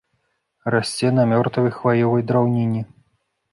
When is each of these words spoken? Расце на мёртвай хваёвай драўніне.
Расце 0.75 1.11
на 1.17 1.27
мёртвай 1.33 1.71
хваёвай 1.77 2.27
драўніне. 2.31 2.81